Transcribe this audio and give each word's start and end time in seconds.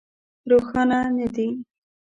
روښانه 0.49 0.99
نه 1.17 1.27
دي. 1.35 1.47